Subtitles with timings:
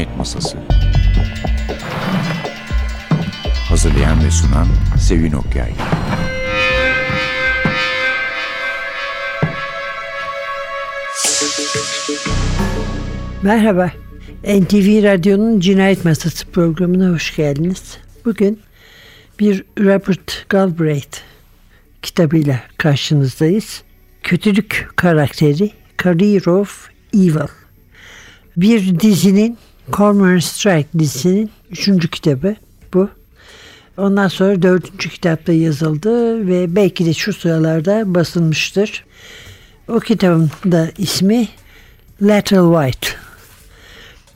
[0.00, 0.58] Cinayet Masası
[3.68, 4.66] Hazırlayan ve sunan
[4.98, 5.72] Sevin Okyay
[13.42, 13.90] Merhaba.
[14.44, 17.98] NTV Radyo'nun Cinayet Masası programına hoş geldiniz.
[18.24, 18.60] Bugün
[19.40, 21.18] bir Robert Galbraith
[22.02, 23.82] kitabıyla karşınızdayız.
[24.22, 25.70] Kötülük karakteri
[26.04, 27.48] Career of Evil.
[28.56, 29.58] Bir dizinin
[29.92, 32.56] Cormoran Strike dizisinin üçüncü kitabı
[32.94, 33.08] bu.
[33.96, 39.04] Ondan sonra dördüncü kitapta yazıldı ve belki de şu sıralarda basılmıştır.
[39.88, 41.48] O kitabın da ismi
[42.22, 43.08] Little White.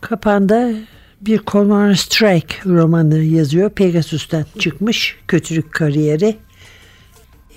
[0.01, 0.73] Kapağında
[1.21, 3.71] bir Cormoran Strike romanı yazıyor.
[3.71, 6.37] Pegasus'tan çıkmış kötülük kariyeri.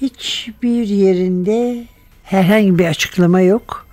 [0.01, 1.85] Hiçbir yerinde
[2.23, 3.87] herhangi bir açıklama yok.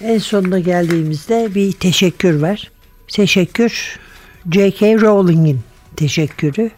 [0.00, 2.70] En sonuna geldiğimizde bir teşekkür var.
[3.12, 3.98] Teşekkür
[4.52, 5.00] J.K.
[5.00, 5.60] Rowling'in
[5.96, 6.70] teşekkürü.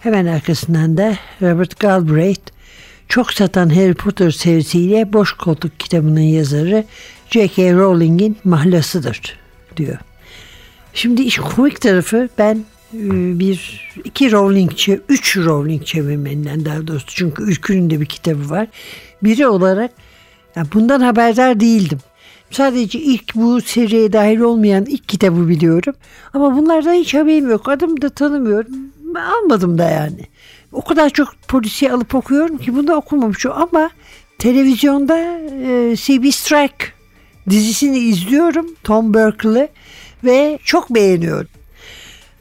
[0.00, 2.52] Hemen arkasından da Robert Galbraith
[3.08, 6.84] çok satan Harry Potter serisiyle Boş Koltuk kitabının yazarı
[7.30, 7.72] J.K.
[7.72, 9.38] Rowling'in mahlasıdır
[9.76, 9.98] diyor.
[10.94, 17.06] Şimdi iş komik tarafı ben e, bir iki Rowling, çe- üç Rowling çevirmeninden daha doğrusu
[17.08, 18.66] çünkü ülkünün de bir kitabı var.
[19.22, 19.90] Biri olarak
[20.56, 21.98] ya bundan haberdar değildim.
[22.50, 25.94] Sadece ilk bu seriye dahil olmayan ilk kitabı biliyorum.
[26.34, 27.68] Ama bunlardan hiç haberim yok.
[27.68, 28.76] Adımı da tanımıyorum.
[29.16, 30.26] Almadım da yani.
[30.72, 33.46] O kadar çok polisiye alıp okuyorum ki bunu da okumamış.
[33.46, 33.90] Ama
[34.38, 36.86] televizyonda e, CB Strike
[37.50, 38.66] dizisini izliyorum.
[38.84, 39.68] Tom Berkeley
[40.24, 41.48] ve çok beğeniyorum.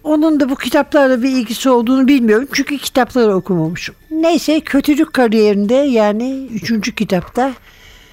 [0.04, 2.48] Onun da bu kitaplarla bir ilgisi olduğunu bilmiyorum.
[2.54, 3.96] Çünkü kitapları okumamışım.
[4.12, 7.54] Neyse kötülük kariyerinde yani üçüncü kitapta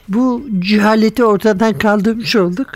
[0.09, 2.69] bu cehaleti ortadan kaldırmış olduk.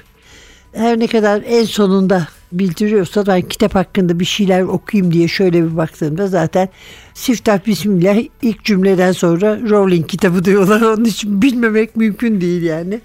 [0.72, 5.76] Her ne kadar en sonunda bildiriyorsa ben kitap hakkında bir şeyler okuyayım diye şöyle bir
[5.76, 6.68] baktığımda zaten
[7.14, 10.80] Siftah Bismillah ilk cümleden sonra Rowling kitabı diyorlar.
[10.80, 13.00] Onun için bilmemek mümkün değil yani.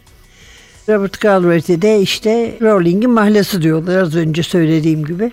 [0.90, 5.32] Robert Galbraith'e de işte Rowling'in mahlası diyorlar az önce söylediğim gibi.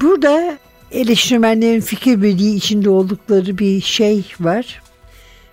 [0.00, 0.58] Burada
[0.92, 4.82] eleştirmenlerin fikir birliği içinde oldukları bir şey var.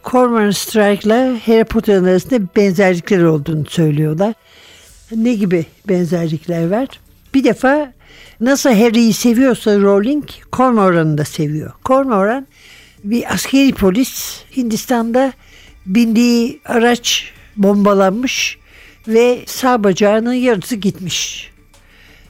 [0.03, 4.33] Cormoran Strike'la Harry Potter'ın arasında benzerlikler olduğunu söylüyorlar.
[5.15, 6.87] Ne gibi benzerlikler var?
[7.33, 7.93] Bir defa
[8.39, 11.71] nasıl Harry'i seviyorsa Rowling, Cormoran'ı da seviyor.
[11.85, 12.47] Cormoran
[13.03, 15.33] bir askeri polis Hindistan'da
[15.85, 18.57] bindiği araç bombalanmış
[19.07, 21.51] ve sağ bacağının yarısı gitmiş.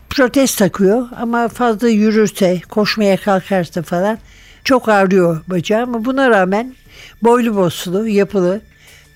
[0.09, 4.17] Protez takıyor ama fazla yürürse, koşmaya kalkarsa falan
[4.63, 6.75] çok ağrıyor bacağı ama buna rağmen
[7.23, 8.61] boylu boslu, yapılı,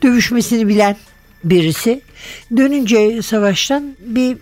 [0.03, 0.95] dövüşmesini bilen
[1.43, 2.01] birisi.
[2.57, 4.37] Dönünce savaştan bir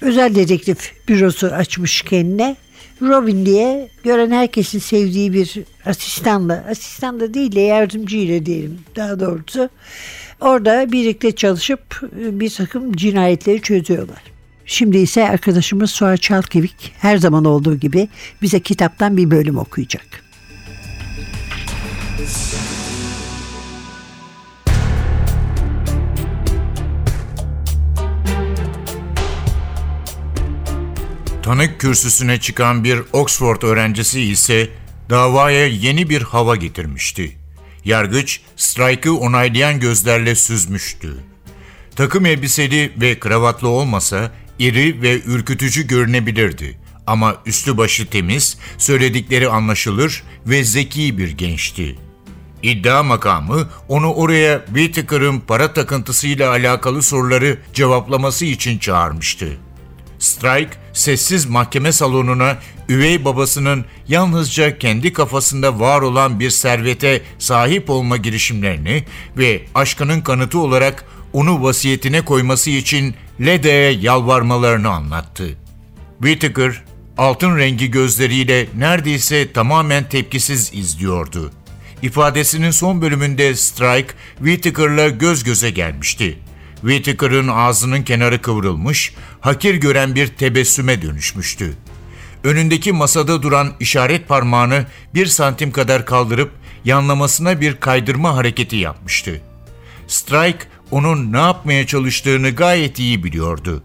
[0.00, 2.56] özel dedektif bürosu açmış kendine.
[3.02, 5.54] Robin diye gören herkesin sevdiği bir
[5.86, 9.68] asistanla, asistan da değil de yardımcıyla diyelim daha doğrusu.
[10.40, 14.22] Orada birlikte çalışıp bir takım cinayetleri çözüyorlar.
[14.66, 18.08] Şimdi ise arkadaşımız Suat Çalkevik her zaman olduğu gibi
[18.42, 20.06] bize kitaptan bir bölüm okuyacak.
[31.46, 34.68] Tanık kürsüsüne çıkan bir Oxford öğrencisi ise
[35.10, 37.36] davaya yeni bir hava getirmişti.
[37.84, 41.14] Yargıç, Strike'ı onaylayan gözlerle süzmüştü.
[41.96, 46.78] Takım elbiseli ve kravatlı olmasa iri ve ürkütücü görünebilirdi.
[47.06, 51.98] Ama üstü başı temiz, söyledikleri anlaşılır ve zeki bir gençti.
[52.62, 59.58] İddia makamı onu oraya Whittaker'ın para takıntısıyla alakalı soruları cevaplaması için çağırmıştı.
[60.18, 62.58] Strike, sessiz mahkeme salonuna
[62.88, 69.04] üvey babasının yalnızca kendi kafasında var olan bir servete sahip olma girişimlerini
[69.36, 75.48] ve aşkının kanıtı olarak onu vasiyetine koyması için Lede'ye yalvarmalarını anlattı.
[76.22, 76.84] Whittaker,
[77.18, 81.50] altın rengi gözleriyle neredeyse tamamen tepkisiz izliyordu.
[82.02, 86.38] İfadesinin son bölümünde Strike, Whittaker'la göz göze gelmişti.
[86.80, 91.72] Whittaker'ın ağzının kenarı kıvrılmış, hakir gören bir tebessüme dönüşmüştü.
[92.44, 96.50] Önündeki masada duran işaret parmağını bir santim kadar kaldırıp
[96.84, 99.40] yanlamasına bir kaydırma hareketi yapmıştı.
[100.06, 100.58] Strike
[100.90, 103.82] onun ne yapmaya çalıştığını gayet iyi biliyordu.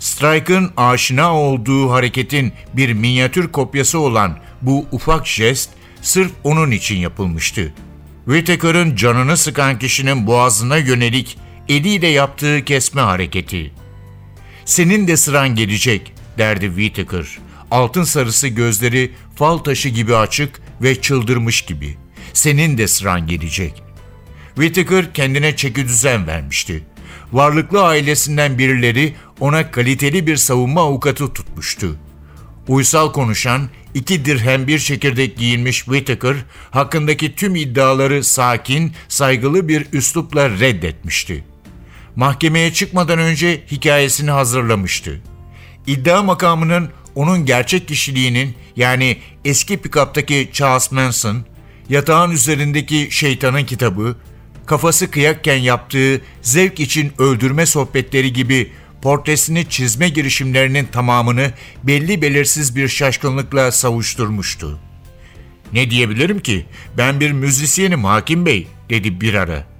[0.00, 5.70] Strike'ın aşina olduğu hareketin bir minyatür kopyası olan bu ufak jest
[6.02, 7.72] sırf onun için yapılmıştı.
[8.24, 13.72] Whittaker'ın canını sıkan kişinin boğazına yönelik eliyle yaptığı kesme hareketi.
[14.64, 16.12] Senin de sıran gelecek.
[16.38, 17.38] derdi Whittaker.
[17.70, 21.96] Altın sarısı gözleri fal taşı gibi açık ve çıldırmış gibi.
[22.32, 23.82] Senin de sıran gelecek.
[24.54, 26.82] Whittaker kendine çeki düzen vermişti.
[27.32, 31.96] Varlıklı ailesinden birileri ona kaliteli bir savunma avukatı tutmuştu.
[32.68, 36.36] Uysal konuşan, iki dirhem bir çekirdek giyinmiş Whittaker,
[36.70, 41.44] hakkındaki tüm iddiaları sakin, saygılı bir üslupla reddetmişti.
[42.16, 45.20] Mahkemeye çıkmadan önce hikayesini hazırlamıştı.
[45.86, 51.44] İddia makamının onun gerçek kişiliğinin yani eski pikaptaki Charles Manson,
[51.88, 54.16] yatağın üzerindeki şeytanın kitabı,
[54.66, 58.72] kafası kıyakken yaptığı zevk için öldürme sohbetleri gibi
[59.02, 61.52] portresini çizme girişimlerinin tamamını
[61.84, 64.78] belli belirsiz bir şaşkınlıkla savuşturmuştu.
[65.72, 66.66] Ne diyebilirim ki?
[66.98, 69.75] Ben bir müzisyenim hakim bey, dedi bir ara.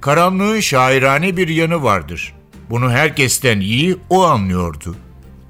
[0.00, 2.34] Karanlığın şairane bir yanı vardır.
[2.70, 4.96] Bunu herkesten iyi o anlıyordu.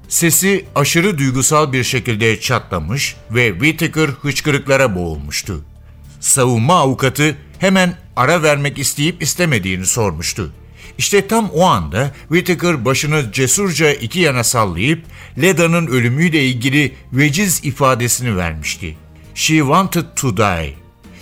[0.07, 5.65] Sesi aşırı duygusal bir şekilde çatlamış ve Whittaker hıçkırıklara boğulmuştu.
[6.19, 10.51] Savunma avukatı hemen ara vermek isteyip istemediğini sormuştu.
[10.97, 15.05] İşte tam o anda Whittaker başını cesurca iki yana sallayıp
[15.41, 18.97] Leda'nın ölümüyle ilgili veciz ifadesini vermişti.
[19.35, 20.73] She wanted to die.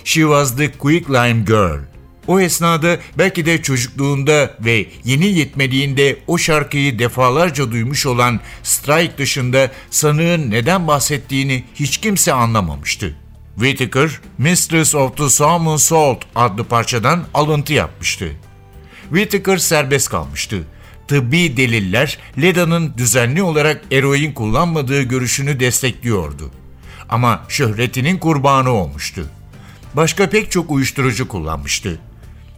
[0.04, 1.93] She was the quick lime girl.
[2.26, 9.70] O esnada belki de çocukluğunda ve yeni yetmeliğinde o şarkıyı defalarca duymuş olan Strike dışında
[9.90, 13.16] sanığın neden bahsettiğini hiç kimse anlamamıştı.
[13.54, 18.32] Whittaker, Mistress of the Salmon Salt adlı parçadan alıntı yapmıştı.
[19.08, 20.64] Whittaker serbest kalmıştı.
[21.08, 26.50] Tıbbi deliller Leda'nın düzenli olarak eroin kullanmadığı görüşünü destekliyordu.
[27.08, 29.26] Ama şöhretinin kurbanı olmuştu.
[29.94, 32.00] Başka pek çok uyuşturucu kullanmıştı.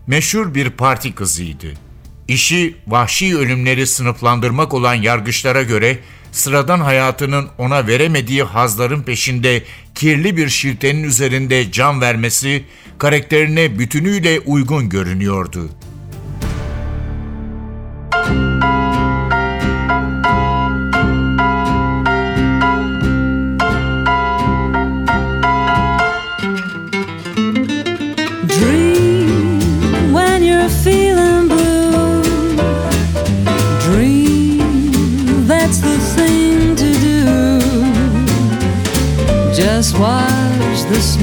[0.07, 1.67] Meşhur bir parti kızıydı.
[2.29, 5.99] İşi vahşi ölümleri sınıflandırmak olan yargıçlara göre
[6.33, 9.63] sıradan hayatının ona veremediği hazların peşinde
[9.95, 12.65] kirli bir şiltenin üzerinde can vermesi
[12.99, 15.69] karakterine bütünüyle uygun görünüyordu.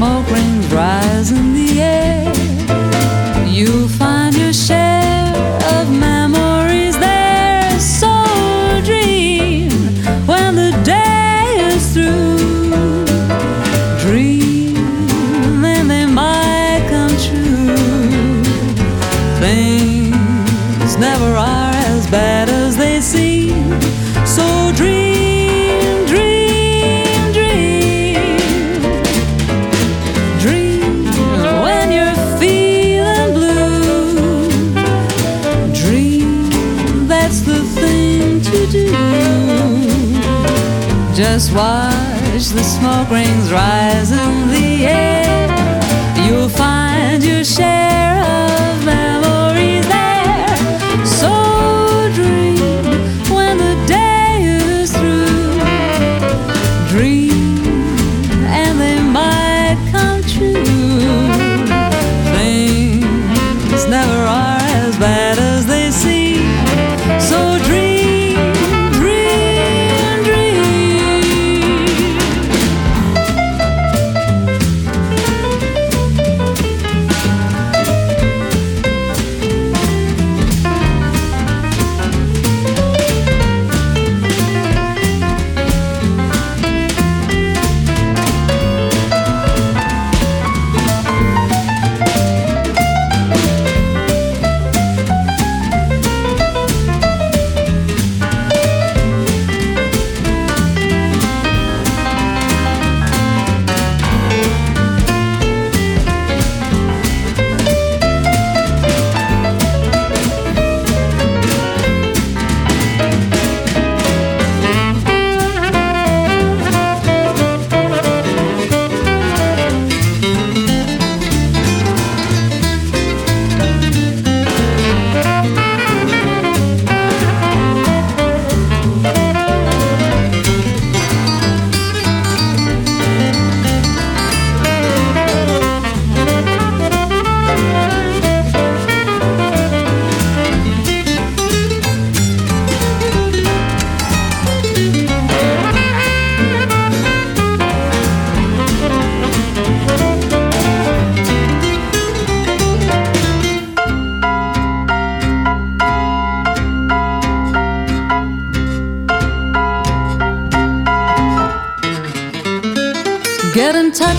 [0.04, 0.43] Smoke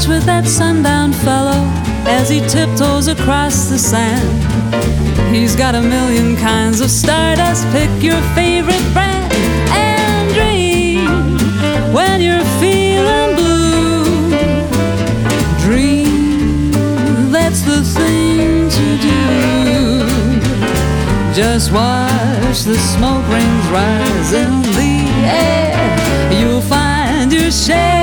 [0.08, 1.60] with that sundown fellow
[2.06, 4.28] as he tiptoes across the sand.
[5.34, 7.64] He's got a million kinds of stardust.
[7.70, 9.32] Pick your favorite brand
[9.70, 11.06] and dream
[11.94, 14.30] when you're feeling blue.
[15.64, 16.72] Dream,
[17.30, 20.04] that's the thing to do.
[21.32, 24.94] Just watch the smoke rings rise in the
[25.24, 26.40] air.
[26.40, 27.93] You'll find your share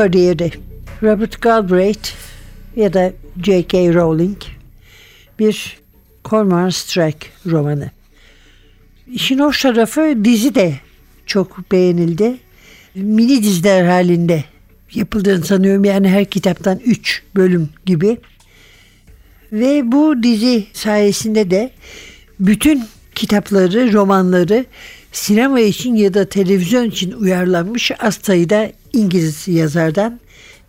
[0.00, 0.50] kariyeri
[1.02, 2.08] Robert Galbraith
[2.76, 3.94] ya da J.K.
[3.94, 4.38] Rowling
[5.38, 5.78] bir
[6.24, 7.90] Cormoran Strike romanı.
[9.12, 10.74] İşin hoş tarafı dizi de
[11.26, 12.36] çok beğenildi.
[12.94, 14.44] Mini diziler halinde
[14.94, 15.84] yapıldığını sanıyorum.
[15.84, 18.18] Yani her kitaptan 3 bölüm gibi.
[19.52, 21.70] Ve bu dizi sayesinde de
[22.40, 24.64] bütün kitapları, romanları
[25.12, 30.20] sinema için ya da televizyon için uyarlanmış az sayıda İngiliz yazardan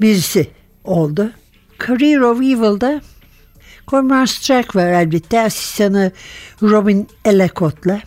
[0.01, 0.47] birisi
[0.83, 1.31] oldu.
[1.87, 3.01] Career of Evil'da
[3.87, 6.11] Cormoran Strike var elbette asistanı
[6.61, 8.01] Robin Ellicott'la.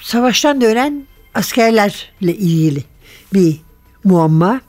[0.00, 2.84] Savaştan dönen askerlerle ilgili
[3.34, 3.56] bir
[4.04, 4.60] muamma.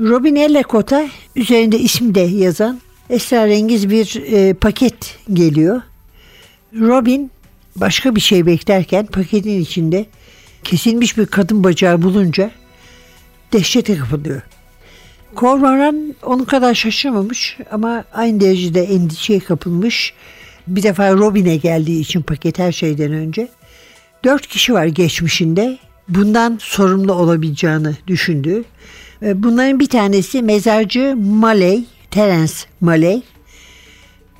[0.00, 5.82] Robin Ellicott'a üzerinde ismi de yazan esrarengiz bir e, paket geliyor.
[6.80, 7.30] Robin
[7.76, 10.06] başka bir şey beklerken paketin içinde
[10.64, 12.50] kesilmiş bir kadın bacağı bulunca
[13.52, 14.42] dehşete kapılıyor.
[15.36, 20.14] Cormoran onun kadar şaşırmamış ama aynı derecede endişeye kapılmış.
[20.66, 23.48] Bir defa Robin'e geldiği için paket her şeyden önce.
[24.24, 25.78] Dört kişi var geçmişinde
[26.08, 28.64] bundan sorumlu olabileceğini düşündüğü.
[29.22, 33.22] E, Bunların bir tanesi mezarcı Maley, Terence Maley.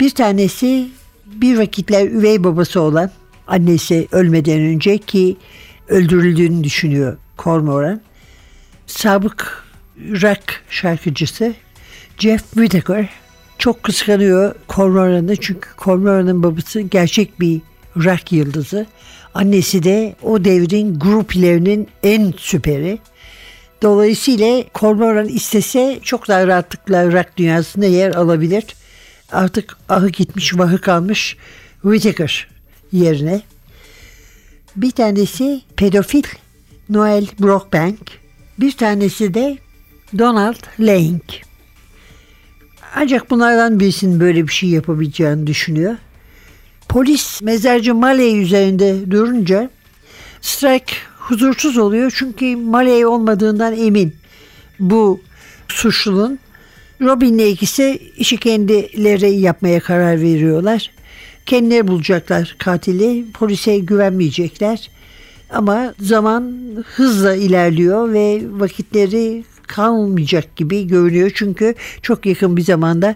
[0.00, 0.88] Bir tanesi
[1.26, 3.11] bir vakitler üvey babası olan
[3.47, 5.37] annesi ölmeden önce ki
[5.88, 8.00] öldürüldüğünü düşünüyor Cormoran.
[8.86, 9.64] Sabık
[9.98, 11.54] rock şarkıcısı
[12.18, 13.08] Jeff Whittaker
[13.58, 17.60] çok kıskanıyor Cormoran'ı çünkü Cormoran'ın babası gerçek bir
[17.96, 18.86] rock yıldızı.
[19.34, 22.98] Annesi de o devrin grupilerinin en süperi.
[23.82, 28.64] Dolayısıyla Cormoran istese çok daha rahatlıkla rock dünyasında yer alabilir.
[29.32, 31.36] Artık ahı gitmiş vahı kalmış
[31.82, 32.48] Whittaker
[32.92, 33.40] yerine.
[34.76, 36.22] Bir tanesi pedofil
[36.88, 38.21] Noel Brockbank.
[38.59, 39.59] Bir tanesi de
[40.18, 41.23] Donald Lang.
[42.94, 45.97] Ancak bunlardan birisinin böyle bir şey yapabileceğini düşünüyor.
[46.88, 49.71] Polis mezarcı Maley üzerinde durunca
[50.40, 54.16] Strike huzursuz oluyor çünkü Maley olmadığından emin
[54.80, 55.21] bu
[55.68, 56.38] suçlunun.
[57.00, 60.90] Robin'le ikisi işi kendileri yapmaya karar veriyorlar.
[61.47, 63.25] Kendileri bulacaklar katili.
[63.32, 64.90] Polise güvenmeyecekler.
[65.52, 66.52] Ama zaman
[66.97, 71.30] hızla ilerliyor ve vakitleri kalmayacak gibi görünüyor.
[71.35, 73.14] Çünkü çok yakın bir zamanda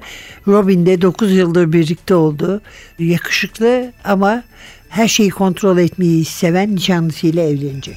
[0.49, 2.61] Robin de 9 yıldır birlikte oldu.
[2.99, 4.43] Yakışıklı ama
[4.89, 7.97] her şeyi kontrol etmeyi seven nişanlısıyla evlenecek.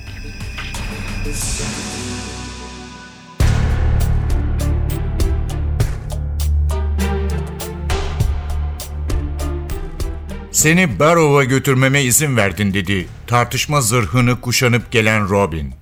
[10.59, 13.07] Seni Barrow'a götürmeme izin verdin dedi.
[13.27, 15.73] Tartışma zırhını kuşanıp gelen Robin.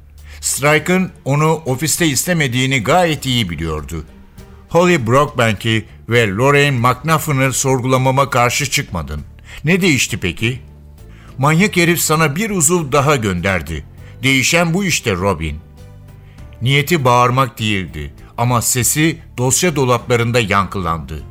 [0.42, 4.06] Strike'ın onu ofiste istemediğini gayet iyi biliyordu.
[4.70, 9.22] Holly Brockbank'i ve Lorraine McNuffin'ı sorgulamama karşı çıkmadın.
[9.64, 10.60] Ne değişti peki?
[11.38, 13.86] Manyak herif sana bir uzuv daha gönderdi.
[14.24, 15.60] Değişen bu işte Robin.
[16.62, 21.24] Niyeti bağırmak değildi ama sesi dosya dolaplarında yankılandı.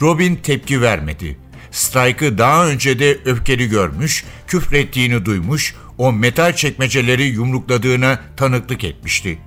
[0.00, 1.41] Robin tepki vermedi.
[1.72, 9.38] Strike'ı daha önce de öfkeli görmüş, küfrettiğini duymuş, o metal çekmeceleri yumrukladığına tanıklık etmişti.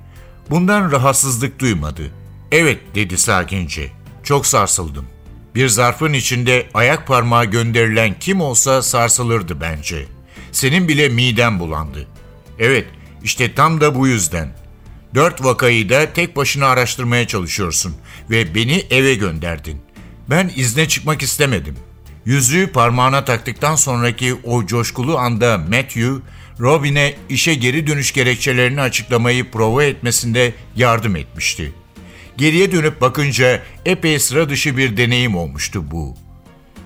[0.50, 2.12] Bundan rahatsızlık duymadı.
[2.52, 3.92] Evet dedi sakince.
[4.24, 5.06] Çok sarsıldım.
[5.56, 10.06] Bir zarfın içinde ayak parmağı gönderilen kim olsa sarsılırdı bence.
[10.52, 12.08] Senin bile miden bulandı.
[12.60, 12.88] Evet,
[13.24, 14.56] işte tam da bu yüzden.
[15.16, 17.96] Dört vakayı da tek başına araştırmaya çalışıyorsun
[18.30, 19.82] ve beni eve gönderdin.
[20.30, 21.76] Ben izne çıkmak istemedim.
[22.26, 26.12] Yüzüğü parmağına taktıktan sonraki o coşkulu anda Matthew,
[26.60, 31.74] Robin'e işe geri dönüş gerekçelerini açıklamayı prova etmesinde yardım etmişti.
[32.38, 36.16] Geriye dönüp bakınca epey sıra dışı bir deneyim olmuştu bu.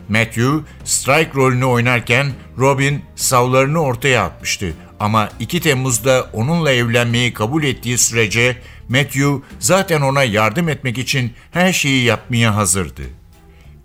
[0.10, 0.51] Matthew,
[0.84, 4.74] Strike rolünü oynarken Robin savlarını ortaya atmıştı.
[5.00, 8.58] Ama 2 Temmuz'da onunla evlenmeyi kabul ettiği sürece
[8.89, 9.29] Matthew
[9.60, 13.18] zaten ona yardım etmek için her şeyi yapmaya hazırdı.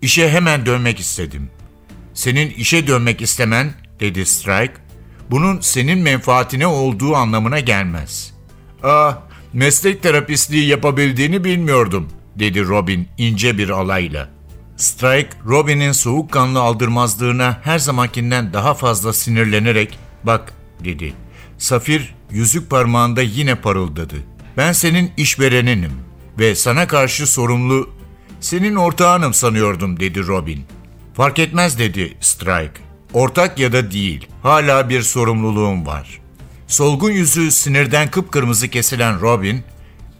[0.05, 1.49] İşe hemen dönmek istedim.
[2.13, 4.73] Senin işe dönmek istemen, dedi Strike,
[5.31, 8.33] bunun senin menfaatine olduğu anlamına gelmez.
[8.83, 9.17] Ah,
[9.53, 14.29] meslek terapistliği yapabildiğini bilmiyordum, dedi Robin ince bir alayla.
[14.77, 21.13] Strike, Robin'in soğukkanlı aldırmazlığına her zamankinden daha fazla sinirlenerek, bak, dedi.
[21.57, 24.15] Safir, yüzük parmağında yine parıldadı.
[24.57, 25.93] Ben senin işvereninim
[26.39, 27.94] ve sana karşı sorumlu,
[28.39, 30.65] senin ortağınım sanıyordum, dedi Robin.
[31.13, 32.81] Fark etmez, dedi Strike.
[33.13, 36.21] Ortak ya da değil, hala bir sorumluluğum var.
[36.67, 39.63] Solgun yüzü sinirden kıpkırmızı kesilen Robin,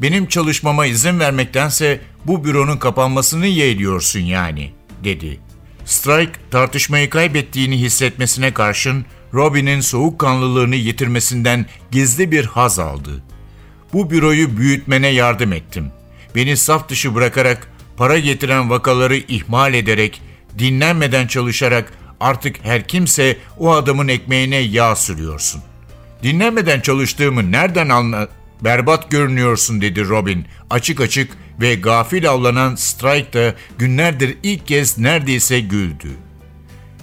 [0.01, 4.71] benim çalışmama izin vermektense bu büronun kapanmasını yeğliyorsun yani,
[5.03, 5.39] dedi.
[5.85, 13.23] Strike tartışmayı kaybettiğini hissetmesine karşın Robin'in soğukkanlılığını yitirmesinden gizli bir haz aldı.
[13.93, 15.91] Bu büroyu büyütmene yardım ettim.
[16.35, 20.21] Beni saf dışı bırakarak, para getiren vakaları ihmal ederek,
[20.59, 25.61] dinlenmeden çalışarak artık her kimse o adamın ekmeğine yağ sürüyorsun.
[26.23, 28.29] Dinlenmeden çalıştığımı nereden anla...
[28.61, 35.59] Berbat görünüyorsun dedi Robin açık açık ve gafil avlanan Strike da günlerdir ilk kez neredeyse
[35.59, 36.07] güldü.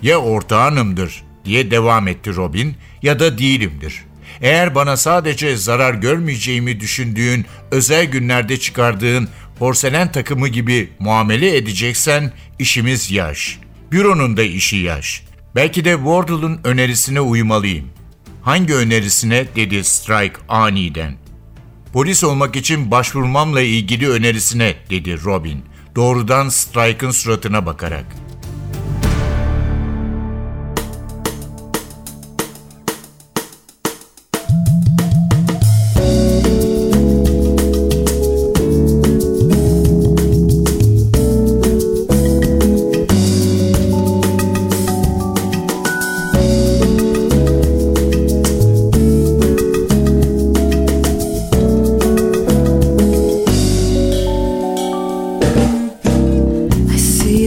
[0.02, 4.04] Ya ortağınımdır diye devam etti Robin ya da değilimdir.
[4.42, 9.28] Eğer bana sadece zarar görmeyeceğimi düşündüğün özel günlerde çıkardığın
[9.58, 13.58] porselen takımı gibi muamele edeceksen işimiz yaş.
[13.92, 15.22] Büronun da işi yaş.
[15.54, 17.88] Belki de Wardle'ın önerisine uymalıyım.
[18.42, 21.14] Hangi önerisine dedi Strike aniden.
[21.92, 25.64] Polis olmak için başvurmamla ilgili önerisine dedi Robin.
[25.96, 28.04] Doğrudan Strike'ın suratına bakarak.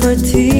[0.00, 0.59] for tea.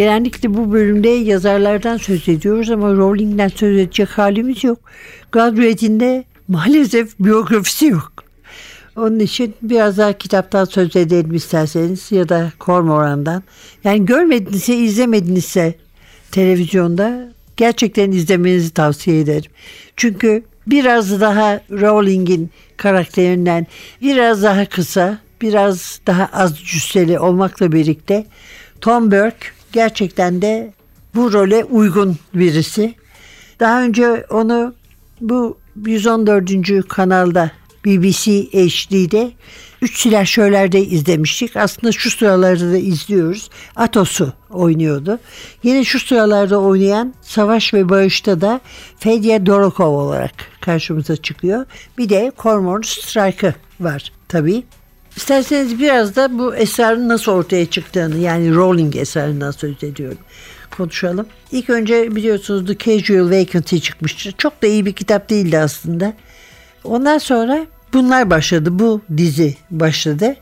[0.00, 4.78] Genellikle bu bölümde yazarlardan söz ediyoruz ama Rowling'den söz edecek halimiz yok.
[5.32, 8.12] Galbraith'in de maalesef biyografisi yok.
[8.96, 13.42] Onun için biraz daha kitaptan söz edelim isterseniz ya da Cormoran'dan.
[13.84, 15.74] Yani görmedinizse, izlemedinizse
[16.32, 19.50] televizyonda gerçekten izlemenizi tavsiye ederim.
[19.96, 23.66] Çünkü biraz daha Rowling'in karakterinden
[24.02, 28.26] biraz daha kısa, biraz daha az cüsseli olmakla birlikte
[28.80, 30.72] Tom Burke gerçekten de
[31.14, 32.94] bu role uygun birisi.
[33.60, 34.74] Daha önce onu
[35.20, 36.88] bu 114.
[36.88, 37.50] kanalda
[37.84, 39.32] BBC HD'de
[39.82, 41.56] Üç Silahşörler'de izlemiştik.
[41.56, 43.50] Aslında şu sıralarda da izliyoruz.
[43.76, 45.18] Atos'u oynuyordu.
[45.62, 48.60] Yine şu sıralarda oynayan Savaş ve Barış'ta da
[48.98, 51.66] Fedya Dorokov olarak karşımıza çıkıyor.
[51.98, 54.64] Bir de Cormoran Strike'ı var tabii.
[55.16, 60.18] İsterseniz biraz da bu eserin nasıl ortaya çıktığını yani Rowling eserinden söz ediyorum
[60.76, 61.26] konuşalım.
[61.52, 64.32] İlk önce biliyorsunuz The Casual Vacancy çıkmıştı.
[64.38, 66.12] Çok da iyi bir kitap değildi aslında.
[66.84, 68.78] Ondan sonra bunlar başladı.
[68.78, 70.36] Bu dizi başladı.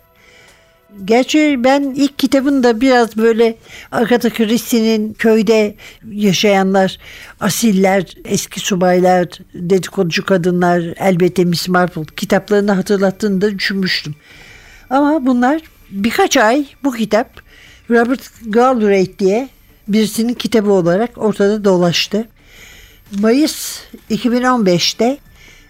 [1.05, 3.57] Gerçi ben ilk kitabın da biraz böyle
[3.93, 5.75] Agatha Christie'nin köyde
[6.11, 6.99] yaşayanlar,
[7.41, 14.15] asiller, eski subaylar, dedikoducu kadınlar, elbette Miss Marple kitaplarını hatırlattığını da düşünmüştüm.
[14.91, 17.31] Ama bunlar birkaç ay bu kitap
[17.91, 19.49] Robert Galbraith diye
[19.89, 22.29] birisinin kitabı olarak ortada dolaştı.
[23.21, 25.19] Mayıs 2015'te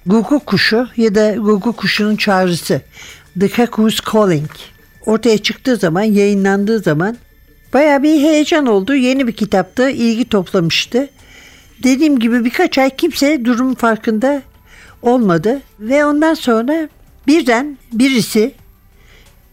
[0.07, 2.83] Gugu Kuşu ya da Gugu Kuşu'nun çağrısı
[3.41, 4.51] The Cuckoo's Calling
[5.07, 7.17] ortaya çıktığı zaman yayınlandığı zaman
[7.75, 8.95] baya bir heyecan oldu.
[8.95, 11.09] Yeni bir kitaptı ilgi toplamıştı.
[11.83, 14.43] Dediğim gibi birkaç ay kimse durum farkında
[15.03, 16.89] olmadı ve ondan sonra
[17.27, 18.55] birden birisi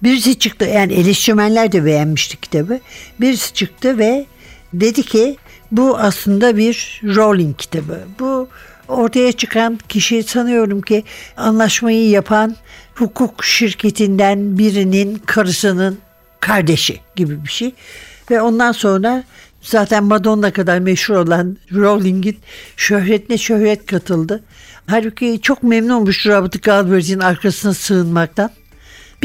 [0.05, 2.79] birisi çıktı yani eleştirmenler de beğenmişti kitabı.
[3.21, 4.25] Birisi çıktı ve
[4.73, 5.37] dedi ki
[5.71, 7.99] bu aslında bir Rowling kitabı.
[8.19, 8.47] Bu
[8.87, 11.03] ortaya çıkan kişi sanıyorum ki
[11.37, 12.55] anlaşmayı yapan
[12.95, 15.97] hukuk şirketinden birinin karısının
[16.39, 17.73] kardeşi gibi bir şey.
[18.31, 19.23] Ve ondan sonra
[19.61, 22.37] zaten Madonna kadar meşhur olan Rowling'in
[22.77, 24.43] şöhretine şöhret katıldı.
[24.87, 28.51] Halbuki çok memnun olmuş Robert Galbraith'in arkasına sığınmaktan.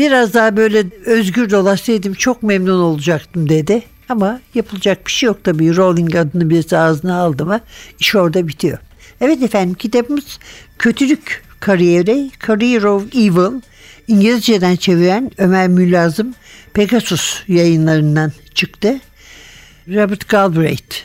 [0.00, 3.82] Biraz daha böyle özgür dolaşsaydım çok memnun olacaktım dedi.
[4.08, 5.76] Ama yapılacak bir şey yok tabii.
[5.76, 7.60] Rowling adını birisi ağzına aldı mı
[7.98, 8.78] iş orada bitiyor.
[9.20, 10.38] Evet efendim kitabımız
[10.78, 13.60] Kötülük Kariyeri, Career of Evil.
[14.08, 16.34] İngilizceden çeviren Ömer Mülazım
[16.72, 19.00] Pegasus yayınlarından çıktı.
[19.88, 20.96] Robert Galbraith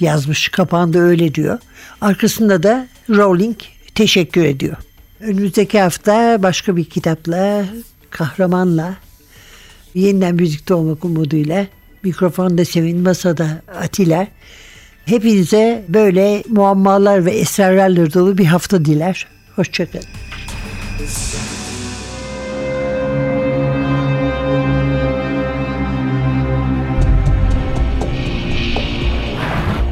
[0.00, 0.48] yazmış.
[0.48, 1.58] Kapağında öyle diyor.
[2.00, 3.56] Arkasında da Rowling
[3.94, 4.76] teşekkür ediyor.
[5.20, 7.64] Önümüzdeki hafta başka bir kitapla,
[8.14, 8.94] kahramanla
[9.94, 11.66] yeniden birlikte olmak umuduyla
[12.02, 14.26] mikrofonda Sevin, masada Atilla.
[15.06, 19.26] Hepinize böyle muammalar ve esrarlarla dolu bir hafta diler.
[19.56, 20.04] Hoşçakalın.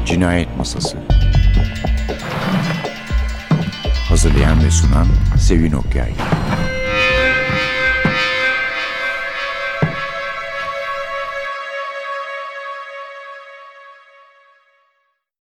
[0.05, 0.97] Cinayet Masası
[4.09, 5.07] Hazırlayan ve sunan
[5.39, 6.11] Sevin Okyay